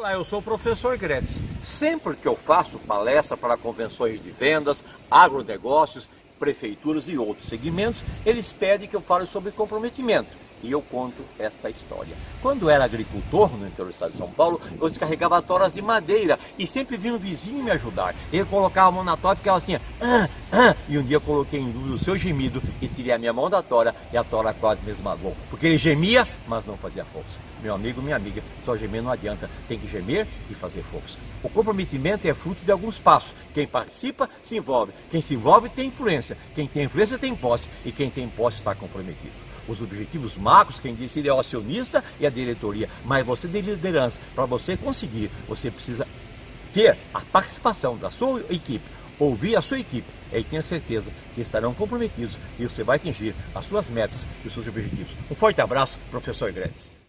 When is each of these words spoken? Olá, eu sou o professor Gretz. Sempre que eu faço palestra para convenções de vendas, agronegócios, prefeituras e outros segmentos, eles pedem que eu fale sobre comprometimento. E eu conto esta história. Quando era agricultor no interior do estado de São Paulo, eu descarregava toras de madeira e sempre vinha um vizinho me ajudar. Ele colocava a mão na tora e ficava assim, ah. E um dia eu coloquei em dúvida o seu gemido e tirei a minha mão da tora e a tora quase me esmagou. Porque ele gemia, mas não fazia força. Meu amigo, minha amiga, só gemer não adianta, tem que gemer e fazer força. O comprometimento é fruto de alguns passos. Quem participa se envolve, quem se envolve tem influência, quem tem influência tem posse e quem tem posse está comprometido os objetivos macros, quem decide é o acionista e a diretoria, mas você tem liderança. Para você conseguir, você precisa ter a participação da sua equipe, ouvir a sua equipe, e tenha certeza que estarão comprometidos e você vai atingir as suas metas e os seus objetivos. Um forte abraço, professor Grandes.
Olá, 0.00 0.14
eu 0.14 0.24
sou 0.24 0.38
o 0.38 0.42
professor 0.42 0.96
Gretz. 0.96 1.38
Sempre 1.62 2.16
que 2.16 2.26
eu 2.26 2.34
faço 2.34 2.78
palestra 2.78 3.36
para 3.36 3.58
convenções 3.58 4.18
de 4.22 4.30
vendas, 4.30 4.82
agronegócios, 5.10 6.08
prefeituras 6.38 7.06
e 7.06 7.18
outros 7.18 7.46
segmentos, 7.46 8.02
eles 8.24 8.50
pedem 8.50 8.88
que 8.88 8.96
eu 8.96 9.02
fale 9.02 9.26
sobre 9.26 9.52
comprometimento. 9.52 10.30
E 10.62 10.72
eu 10.72 10.80
conto 10.80 11.22
esta 11.38 11.68
história. 11.68 12.16
Quando 12.40 12.70
era 12.70 12.82
agricultor 12.82 13.50
no 13.50 13.66
interior 13.66 13.88
do 13.88 13.92
estado 13.92 14.12
de 14.12 14.16
São 14.16 14.30
Paulo, 14.30 14.58
eu 14.80 14.88
descarregava 14.88 15.42
toras 15.42 15.70
de 15.70 15.82
madeira 15.82 16.40
e 16.58 16.66
sempre 16.66 16.96
vinha 16.96 17.12
um 17.12 17.18
vizinho 17.18 17.62
me 17.62 17.70
ajudar. 17.70 18.14
Ele 18.32 18.46
colocava 18.46 18.88
a 18.88 18.92
mão 18.92 19.04
na 19.04 19.18
tora 19.18 19.34
e 19.34 19.38
ficava 19.38 19.58
assim, 19.58 19.74
ah. 20.00 20.30
E 20.88 20.98
um 20.98 21.02
dia 21.02 21.16
eu 21.16 21.20
coloquei 21.20 21.60
em 21.60 21.70
dúvida 21.70 21.94
o 21.94 21.98
seu 21.98 22.16
gemido 22.16 22.60
e 22.82 22.88
tirei 22.88 23.12
a 23.12 23.18
minha 23.18 23.32
mão 23.32 23.48
da 23.48 23.62
tora 23.62 23.94
e 24.12 24.16
a 24.16 24.24
tora 24.24 24.52
quase 24.52 24.80
me 24.82 24.90
esmagou. 24.90 25.36
Porque 25.48 25.66
ele 25.66 25.78
gemia, 25.78 26.26
mas 26.48 26.66
não 26.66 26.76
fazia 26.76 27.04
força. 27.04 27.38
Meu 27.62 27.74
amigo, 27.74 28.02
minha 28.02 28.16
amiga, 28.16 28.42
só 28.64 28.76
gemer 28.76 29.02
não 29.02 29.12
adianta, 29.12 29.48
tem 29.68 29.78
que 29.78 29.86
gemer 29.88 30.26
e 30.50 30.54
fazer 30.54 30.82
força. 30.82 31.18
O 31.42 31.48
comprometimento 31.48 32.26
é 32.26 32.34
fruto 32.34 32.64
de 32.64 32.72
alguns 32.72 32.98
passos. 32.98 33.32
Quem 33.54 33.66
participa 33.66 34.28
se 34.42 34.56
envolve, 34.56 34.92
quem 35.10 35.20
se 35.20 35.34
envolve 35.34 35.68
tem 35.68 35.88
influência, 35.88 36.36
quem 36.54 36.66
tem 36.66 36.84
influência 36.84 37.18
tem 37.18 37.34
posse 37.34 37.68
e 37.84 37.92
quem 37.92 38.10
tem 38.10 38.28
posse 38.28 38.56
está 38.56 38.74
comprometido 38.74 39.50
os 39.68 39.80
objetivos 39.80 40.34
macros, 40.36 40.80
quem 40.80 40.94
decide 40.94 41.28
é 41.28 41.32
o 41.32 41.38
acionista 41.38 42.02
e 42.18 42.26
a 42.26 42.30
diretoria, 42.30 42.88
mas 43.04 43.24
você 43.24 43.46
tem 43.46 43.60
liderança. 43.60 44.18
Para 44.34 44.44
você 44.44 44.76
conseguir, 44.76 45.30
você 45.46 45.70
precisa 45.70 46.06
ter 46.72 46.96
a 47.12 47.20
participação 47.20 47.96
da 47.96 48.10
sua 48.10 48.40
equipe, 48.50 48.84
ouvir 49.20 49.56
a 49.56 49.62
sua 49.62 49.78
equipe, 49.78 50.08
e 50.32 50.42
tenha 50.42 50.62
certeza 50.62 51.10
que 51.34 51.40
estarão 51.40 51.74
comprometidos 51.74 52.36
e 52.58 52.64
você 52.64 52.82
vai 52.82 52.96
atingir 52.96 53.34
as 53.54 53.66
suas 53.66 53.86
metas 53.88 54.20
e 54.44 54.48
os 54.48 54.54
seus 54.54 54.66
objetivos. 54.66 55.12
Um 55.30 55.34
forte 55.34 55.60
abraço, 55.60 55.98
professor 56.10 56.50
Grandes. 56.50 56.99